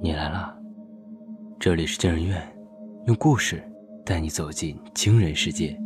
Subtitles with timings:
[0.00, 0.56] 你来了！
[1.58, 2.40] 这里是惊人院，
[3.06, 3.60] 用故事
[4.06, 5.76] 带你走进惊人世界。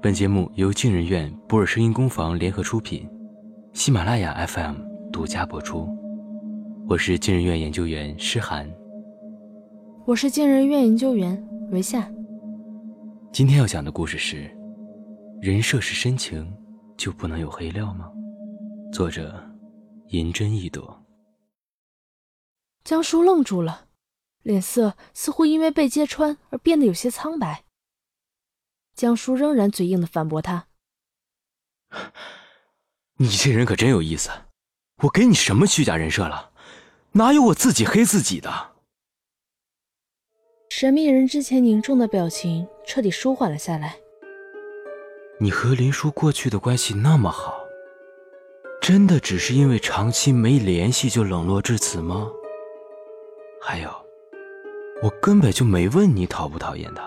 [0.00, 3.06] 本节目由惊人院博尔声音工坊联合出品，
[3.74, 4.76] 喜马拉雅 FM
[5.12, 5.86] 独家播出。
[6.88, 8.66] 我是惊人院研究员诗涵，
[10.06, 12.10] 我是惊人院研究员维夏。
[13.30, 14.50] 今天要讲的故事是：
[15.42, 16.50] 人设是深情，
[16.96, 18.10] 就不能有黑料吗？
[18.90, 19.38] 作者：
[20.08, 20.98] 银针一朵。
[22.86, 23.88] 江叔愣住了，
[24.44, 27.64] 脸色似乎因为被揭穿而变得有些苍白。
[28.94, 30.68] 江叔仍然嘴硬的反驳他
[33.18, 34.30] ：“你这人可真有意思，
[35.02, 36.52] 我给你什么虚假人设了？
[37.10, 38.76] 哪有我自己黑自己的？”
[40.70, 43.96] 神秘人之前凝重的表情彻底舒缓了下来。
[45.40, 47.64] 你和林叔过去的关系那么好，
[48.80, 52.30] 真的只是因为长期没联系就冷落至此吗？
[53.68, 53.90] 还有，
[55.02, 57.02] 我根本就没问你讨不讨厌他，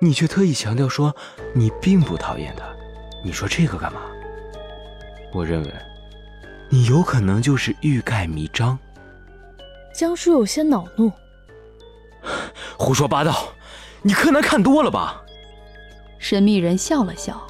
[0.00, 1.12] 你却特意强调说
[1.56, 2.64] 你并不讨厌他，
[3.24, 4.00] 你说这个干嘛？
[5.32, 5.74] 我认为，
[6.70, 8.78] 你有可能就是欲盖弥彰。
[9.92, 11.10] 江叔有些恼怒，
[12.78, 13.48] 胡说八道，
[14.02, 15.20] 你柯南看多了吧？
[16.20, 17.44] 神秘人笑了笑，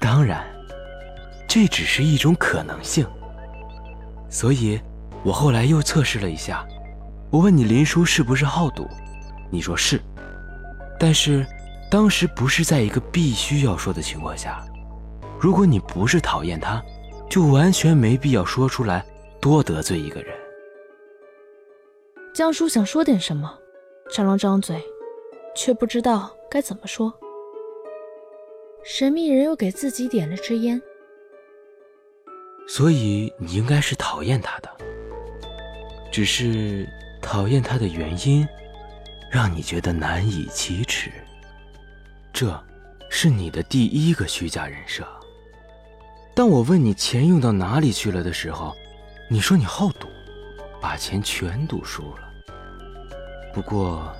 [0.00, 0.44] 当然，
[1.46, 3.06] 这只是一种可能性，
[4.28, 4.80] 所以。
[5.26, 6.64] 我后来又测试了一下，
[7.32, 8.86] 我问你林叔是不是好赌，
[9.50, 10.00] 你说是，
[11.00, 11.44] 但是
[11.90, 14.64] 当时不是在一个必须要说的情况下。
[15.40, 16.80] 如果你不是讨厌他，
[17.28, 19.04] 就完全没必要说出来，
[19.40, 20.32] 多得罪一个人。
[22.32, 23.52] 江叔想说点什么，
[24.12, 24.80] 张龙张嘴，
[25.56, 27.12] 却不知道该怎么说。
[28.84, 30.80] 神秘人又给自己点了支烟，
[32.68, 34.75] 所以你应该是讨厌他的。
[36.10, 36.88] 只是
[37.20, 38.46] 讨厌他的原因，
[39.30, 41.10] 让你觉得难以启齿。
[42.32, 42.62] 这，
[43.10, 45.06] 是你的第一个虚假人设。
[46.34, 48.74] 当我问你钱用到哪里去了的时候，
[49.30, 50.06] 你说你好赌，
[50.80, 52.28] 把钱全赌输了。
[53.54, 54.12] 不过，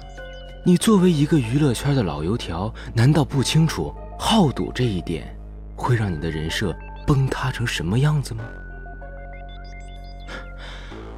[0.65, 5.37] 你作为一个娱乐圈的老油条，难道不清楚好赌这一点
[5.77, 6.75] 会让你的人设
[7.07, 8.45] 崩塌成什么样子吗？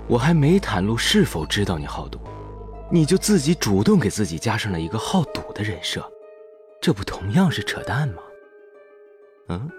[0.09, 2.19] 我还没袒露是否知道你好赌，
[2.91, 6.11] 你就自己主动给自己加上了一个好赌的人设，
[6.81, 8.23] 这不同样是扯淡吗？
[9.49, 9.71] 嗯，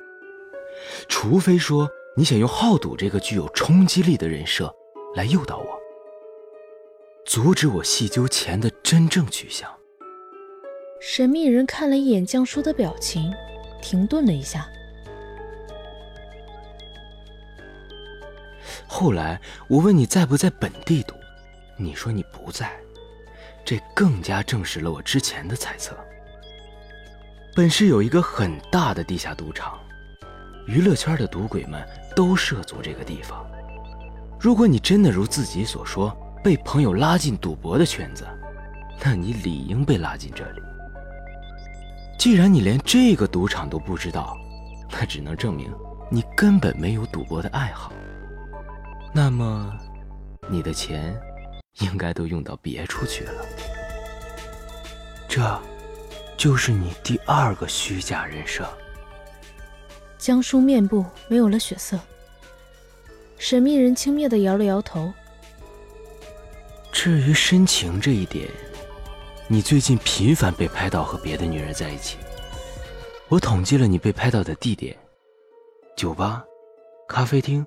[1.07, 4.71] 除非说你想用好赌这个具有冲击力的人设
[5.15, 5.79] 来诱导我，
[7.25, 9.67] 阻止我细究钱的真正去向。
[11.01, 13.33] 神秘人看了一眼江叔的表情，
[13.81, 14.69] 停顿了一下。
[18.99, 19.39] 后来
[19.69, 21.15] 我问你在不在本地赌，
[21.77, 22.69] 你说你不在，
[23.63, 25.95] 这更加证实了我之前的猜测。
[27.55, 29.79] 本市有一个很大的地下赌场，
[30.67, 31.81] 娱乐圈的赌鬼们
[32.13, 33.49] 都涉足这个地方。
[34.37, 38.27] 如果你真的如自己所说被朋友拉进赌博的圈子，
[39.01, 40.61] 那你理应被拉进这里。
[42.17, 44.37] 既然你连这个赌场都不知道，
[44.91, 45.73] 那只能证明
[46.11, 47.93] 你根本没有赌博的爱好。
[49.11, 49.75] 那么，
[50.47, 51.19] 你的钱
[51.79, 53.45] 应该都用到别处去了。
[55.27, 55.59] 这，
[56.37, 58.67] 就是你第二个虚假人设。
[60.17, 61.99] 江叔面部没有了血色，
[63.37, 65.11] 神秘人轻蔑的摇了摇头。
[66.91, 68.47] 至于深情这一点，
[69.47, 72.17] 你最近频繁被拍到和别的女人在一起。
[73.27, 74.95] 我统计了你被拍到的地点：
[75.95, 76.43] 酒吧、
[77.07, 77.65] 咖啡厅、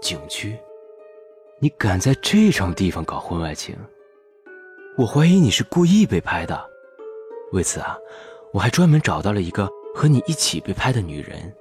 [0.00, 0.58] 景区。
[1.60, 3.76] 你敢在这种地方搞婚外情？
[4.96, 6.64] 我怀疑你是故意被拍的。
[7.50, 7.98] 为此啊，
[8.52, 11.52] 我还专门找到了一个和你一起被拍的女人，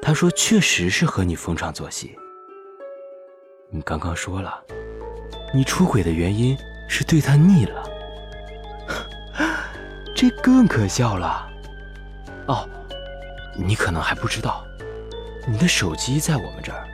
[0.00, 2.16] 她说确实是和你逢场作戏。
[3.70, 4.62] 你刚刚说了，
[5.52, 6.56] 你出轨的原因
[6.88, 7.82] 是对她腻了，
[10.14, 11.50] 这更可笑了。
[12.46, 12.68] 哦，
[13.56, 14.64] 你可能还不知道，
[15.48, 16.86] 你的手机在我们这儿。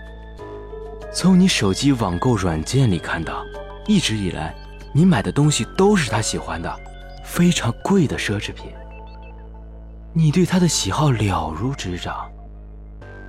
[1.14, 3.44] 从你手机网购软件里看到，
[3.86, 4.52] 一直以来，
[4.92, 6.80] 你买的东西都是他喜欢的，
[7.24, 8.72] 非常贵的奢侈品。
[10.12, 12.28] 你对他的喜好了如指掌，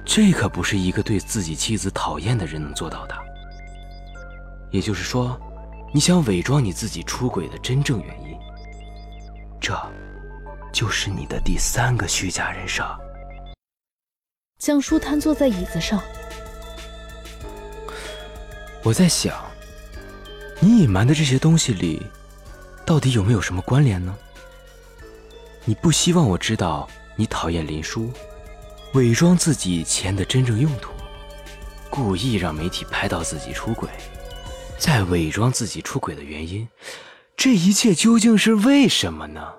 [0.04, 3.16] 这可不是一个对自己妻子讨厌的人能做到的。
[4.72, 5.40] 也就是说，
[5.94, 8.36] 你想伪装你自己出轨的真正原因，
[9.62, 9.80] 这，
[10.74, 12.84] 就是你的第三个虚假人设。
[14.58, 16.02] 江叔瘫坐在椅子上。
[18.86, 19.44] 我在想，
[20.60, 22.06] 你隐瞒的这些东西里，
[22.86, 24.16] 到底有没有什么关联呢？
[25.64, 28.12] 你不希望我知道你讨厌林叔，
[28.94, 30.92] 伪装自己钱的真正用途，
[31.90, 33.90] 故意让媒体拍到自己出轨，
[34.78, 36.68] 再伪装自己出轨的原因，
[37.36, 39.52] 这一切究竟是为什么呢？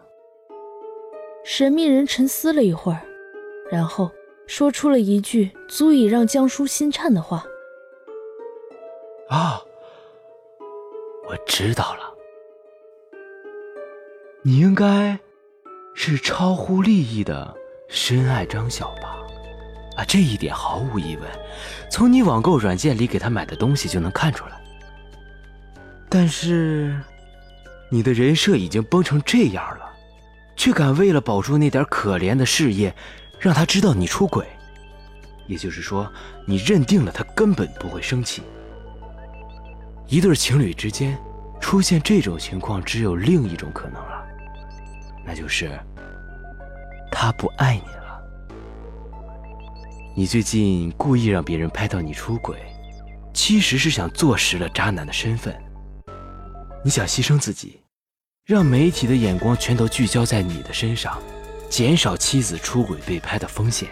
[1.45, 3.01] 神秘人沉思了一会儿，
[3.73, 4.09] 然后
[4.47, 7.45] 说出了一句足以让江叔心颤的话
[9.29, 9.61] ：“啊。”
[11.29, 12.15] 我知道了，
[14.43, 15.19] 你应该
[15.93, 17.53] 是超乎利益的
[17.89, 19.19] 深爱张晓吧？
[19.97, 21.29] 啊，这一点毫无疑问，
[21.91, 24.63] 从你网购软件里给他买的东西就能看出来。
[26.09, 26.97] 但是，
[27.91, 29.91] 你的人设已经崩成这样了，
[30.55, 32.95] 却敢为了保住那点可怜的事业，
[33.41, 34.47] 让他知道你出轨，
[35.49, 36.09] 也就是说，
[36.45, 38.43] 你认定了他根本不会生气。
[40.09, 41.19] 一对情侣之间
[41.61, 44.25] 出现这种情况，只有另一种可能了，
[45.25, 45.77] 那就是
[47.11, 48.23] 他不爱你了。
[50.15, 52.57] 你最近故意让别人拍到你出轨，
[53.35, 55.55] 其实是想坐实了渣男的身份。
[56.85, 57.83] 你想牺牲自己，
[58.45, 61.21] 让媒体的眼光全都聚焦在你的身上，
[61.69, 63.89] 减少妻子出轨被拍的风险。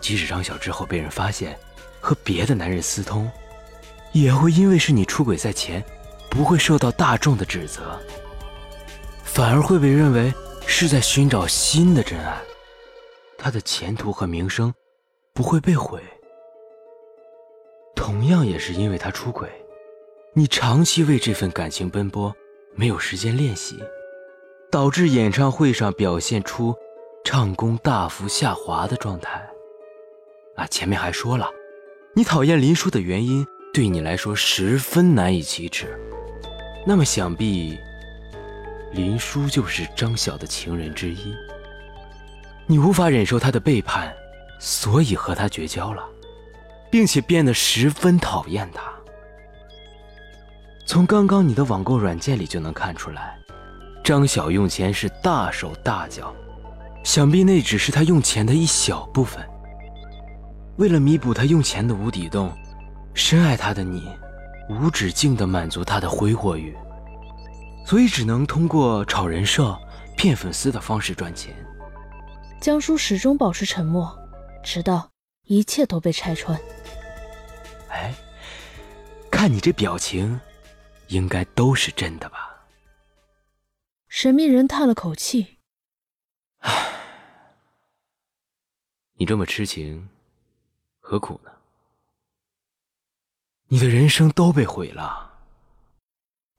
[0.00, 1.58] 即使张晓之后被人发现
[2.00, 3.30] 和别的男人私通，
[4.16, 5.84] 也会因为是你出轨在前，
[6.30, 8.00] 不会受到大众的指责，
[9.22, 10.32] 反而会被认为
[10.66, 12.40] 是在寻找新的真爱，
[13.36, 14.72] 他的前途和名声
[15.34, 16.00] 不会被毁。
[17.94, 19.50] 同样也是因为他出轨，
[20.32, 22.34] 你长期为这份感情奔波，
[22.74, 23.78] 没有时间练习，
[24.70, 26.74] 导致演唱会上表现出
[27.22, 29.46] 唱功大幅下滑的状态。
[30.56, 31.50] 啊，前面还说了，
[32.14, 33.46] 你讨厌林叔的原因。
[33.76, 36.00] 对你来说十分难以启齿，
[36.86, 37.78] 那么想必
[38.90, 41.34] 林叔就是张晓的情人之一。
[42.66, 44.10] 你无法忍受他的背叛，
[44.58, 46.02] 所以和他绝交了，
[46.90, 48.82] 并且变得十分讨厌他。
[50.86, 53.36] 从刚刚你的网购软件里就能看出来，
[54.02, 56.34] 张晓用钱是大手大脚，
[57.04, 59.46] 想必那只是他用钱的一小部分。
[60.78, 62.50] 为了弥补他用钱的无底洞。
[63.16, 64.14] 深爱他的你，
[64.68, 66.76] 无止境地满足他的挥霍欲，
[67.86, 69.76] 所以只能通过炒人设、
[70.18, 71.56] 骗粉丝的方式赚钱。
[72.60, 74.14] 江叔始终保持沉默，
[74.62, 75.10] 直到
[75.44, 76.60] 一切都被拆穿。
[77.88, 78.14] 哎，
[79.30, 80.38] 看你这表情，
[81.08, 82.66] 应该都是真的吧？
[84.08, 85.56] 神秘人叹了口气
[86.60, 86.92] ：“唉，
[89.14, 90.06] 你这么痴情，
[91.00, 91.50] 何苦呢？”
[93.68, 95.40] 你的人生都被毁了，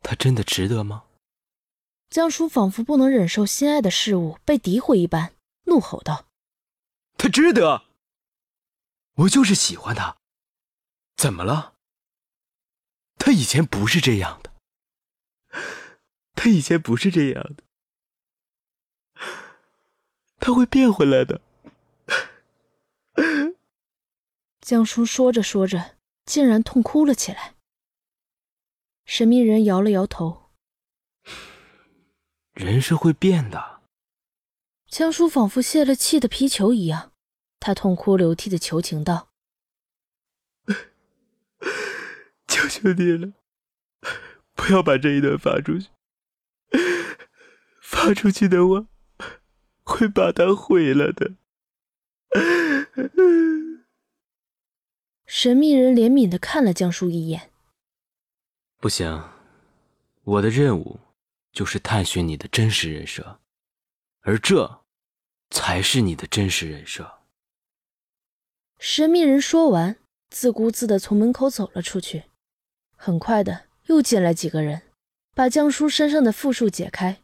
[0.02, 1.06] 他真的值得吗？
[2.10, 5.34] 江叔仿佛不能忍受心爱的事物被诋毁一般，
[5.64, 6.28] 怒吼道
[7.18, 7.84] ：“他值得！
[9.16, 10.18] 我就是喜欢他，
[11.16, 11.76] 怎么了？
[13.18, 14.52] 他以前不是这样的，
[16.36, 17.64] 他以前不是这样的，
[20.40, 21.42] 他会变回来的。
[24.60, 25.97] ”江叔说着说着。
[26.28, 27.56] 竟然痛哭了起来。
[29.06, 30.52] 神秘人摇了摇头
[32.54, 33.80] ：“人是会变的。”
[34.92, 37.14] 江叔仿佛泄了气的皮球一样，
[37.60, 39.30] 他痛哭流涕的求情道
[42.48, 43.32] ：“求求你了，
[44.54, 45.88] 不要把这一段发出去。
[47.82, 48.88] 发出去的话，
[49.84, 51.36] 会把它毁了的。”
[55.28, 57.52] 神秘人怜悯的看了江叔一眼。
[58.78, 59.30] 不行，
[60.24, 61.02] 我的任务
[61.52, 63.42] 就是探寻你的真实人设，
[64.22, 64.86] 而这
[65.52, 67.20] 才是你的真实人设。
[68.80, 69.98] 神秘人说完，
[70.30, 72.24] 自顾自的从门口走了出去。
[72.96, 74.84] 很快的，又进来几个人，
[75.36, 77.22] 把江叔身上的缚束解开。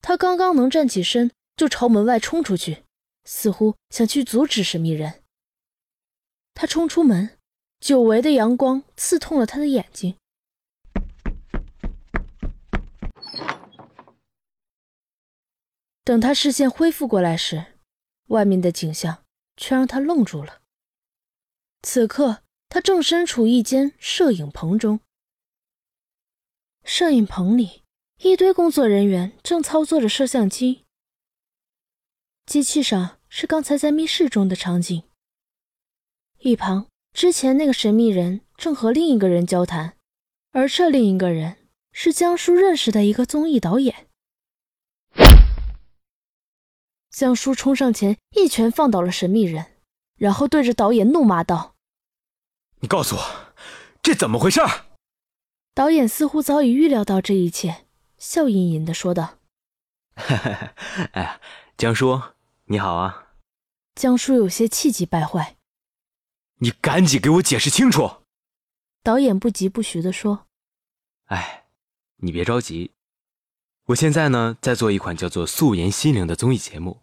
[0.00, 2.84] 他刚刚能站起身，就朝门外冲出去，
[3.24, 5.21] 似乎想去阻止神秘人。
[6.54, 7.38] 他冲出门，
[7.80, 10.16] 久违的阳光刺痛了他的眼睛。
[16.04, 17.78] 等他视线恢复过来时，
[18.28, 19.24] 外面的景象
[19.56, 20.60] 却让他愣住了。
[21.82, 25.00] 此刻，他正身处一间摄影棚中。
[26.84, 27.82] 摄影棚里，
[28.18, 30.84] 一堆工作人员正操作着摄像机，
[32.46, 35.04] 机器上是刚才在密室中的场景。
[36.44, 39.96] 一旁，之前那个神秘人正和另一个人交谈，
[40.50, 44.08] 而这另一个人是江叔认识的一个综艺导演。
[47.10, 49.66] 江叔冲上前，一拳放倒了神秘人，
[50.16, 51.76] 然后对着导演怒骂道
[52.82, 53.22] ：“你告诉我，
[54.02, 54.60] 这怎么回事？”
[55.74, 57.86] 导演似乎早已预料到这一切，
[58.18, 59.38] 笑吟吟的说道
[61.12, 61.40] ：“哎呀，
[61.76, 62.20] 江叔，
[62.64, 63.28] 你好啊。”
[63.94, 65.56] 江叔有些气急败坏
[66.62, 68.22] ：“你赶紧给我解释清楚！”
[69.02, 70.46] 导演不疾不徐地说
[71.26, 71.64] ：“哎，
[72.18, 72.92] 你别着急，
[73.86, 77.02] 我现在呢在做一款叫做《素颜心灵》的综艺节目。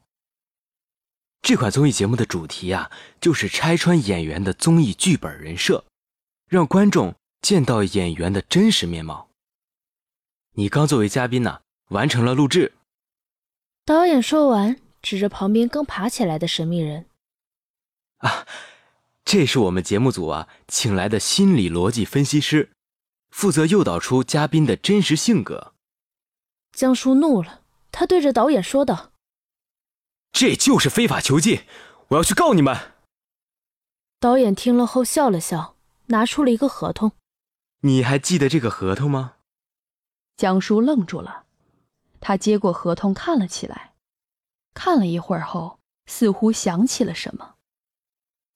[1.42, 2.90] 这款综艺节目的主题啊，
[3.20, 5.84] 就是拆穿演员的综艺剧本人设，
[6.48, 9.30] 让观众见到演员的真实面貌。
[10.54, 12.76] 你刚作为嘉宾呢，完成了录制。”
[13.84, 17.08] 导演说完，指着旁边刚爬起来的神秘人
[18.20, 18.48] ：“啊。”
[19.26, 22.72] 这是我们节目组啊请来的心理逻辑分析师，
[23.30, 25.74] 负责诱导出嘉宾的真实性格。
[26.72, 27.62] 江叔怒了，
[27.92, 29.12] 他对着导演说道
[30.32, 31.64] ：“这就是非法囚禁，
[32.10, 32.94] 我要去告你们。”
[34.20, 35.76] 导演听了后笑了笑，
[36.08, 37.12] 拿出了一个合同。
[37.82, 39.36] 你还记得这个合同吗？
[40.38, 41.46] 江叔愣住了，
[42.20, 43.94] 他接过合同看了起来，
[44.74, 47.56] 看了一会儿后，似乎想起了什么。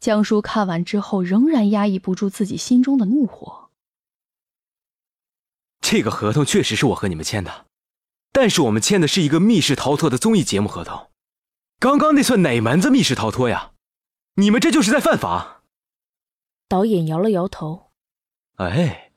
[0.03, 3.69] 江叔看完之后，仍然压抑不住自己心中的怒火。
[5.79, 7.67] 这个合同确实是我和你们签的，
[8.33, 11.09] 但是我们签的是一个密室逃脱的综艺节目合同。
[11.79, 13.71] 刚刚那算哪门子密室逃脱呀？
[14.35, 15.63] 你们这就是在犯法。
[16.67, 17.93] 导演摇了摇头
[18.59, 19.13] ：“哎，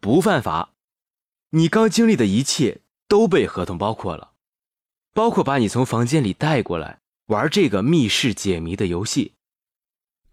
[0.00, 0.70] 不犯法。
[1.50, 4.32] 你刚经历的一切都被合同包括了，
[5.12, 9.33] 包括把你从房间里带过来玩这个密室解谜的游戏。”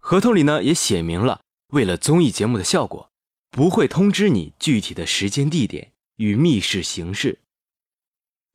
[0.04, 3.08] 合同里呢也写明了，为了综艺节目的效果，
[3.52, 7.38] 不会通知你具体的时间、地点与密室形式。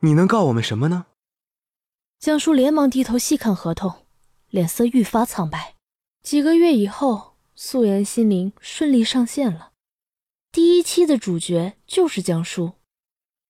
[0.01, 1.05] 你能告我们什么呢？
[2.19, 4.05] 江叔连忙低头细看合同，
[4.49, 5.75] 脸色愈发苍白。
[6.21, 9.71] 几个月以后，素颜心灵顺利上线了。
[10.51, 12.73] 第一期的主角就是江叔，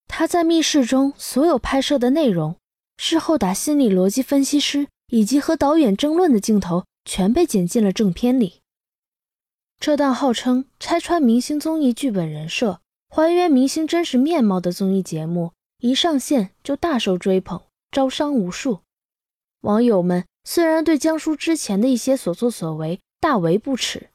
[0.07, 2.57] 他在密室中所有拍摄的内容，
[2.97, 6.85] 事后打心理逻辑分析师以及和导演争论的镜头。
[7.07, 8.61] 全被剪进了正片里。
[9.79, 17.61] 这档号称拆穿明星综艺剧本人设、还原明星真实面貌的综艺节目，一上线就大受追捧，
[17.91, 18.81] 招商无数。
[19.61, 24.09] 网友们虽然对江疏之前的一些所作所为大为不耻，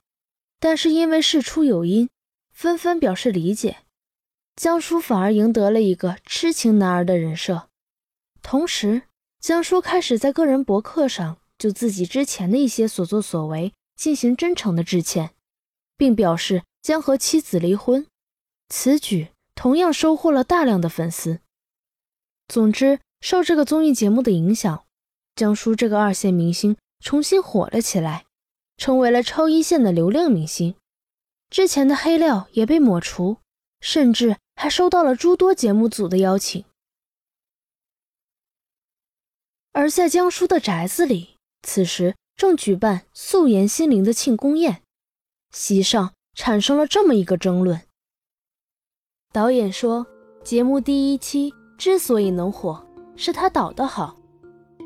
[0.60, 2.10] 但是因为事出有因，
[2.52, 3.78] 纷纷表示理解。
[4.54, 7.70] 江疏反而赢得了一个痴情男儿的人设。
[8.42, 9.02] 同时，
[9.40, 11.38] 江疏开始在个人博客上。
[11.62, 15.32] 就自己之前的一些所作所为进行真诚的致歉，
[15.96, 18.04] 并表示将和妻子离婚。
[18.68, 21.38] 此举同样收获了大量的粉丝。
[22.48, 24.84] 总之，受这个综艺节目的影响，
[25.36, 28.26] 江疏这个二线明星重新火了起来，
[28.76, 30.74] 成为了超一线的流量明星。
[31.48, 33.36] 之前的黑料也被抹除，
[33.80, 36.64] 甚至还收到了诸多节目组的邀请。
[39.70, 41.31] 而在江疏的宅子里。
[41.62, 44.82] 此时正举办素颜心灵的庆功宴，
[45.52, 47.80] 席上产生了这么一个争论。
[49.32, 50.06] 导演说，
[50.42, 52.84] 节目第一期之所以能火，
[53.16, 54.16] 是他导得好；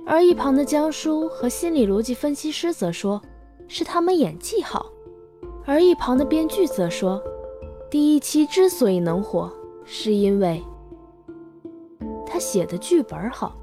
[0.06, 3.20] 而一旁的江叔和心理逻辑分析师则说，
[3.66, 4.86] 是他们演技好；
[5.64, 7.22] 而一旁的编剧则说，
[7.90, 9.52] 第一期之所以能火，
[9.84, 10.62] 是因为
[12.26, 13.56] 他写的剧本好。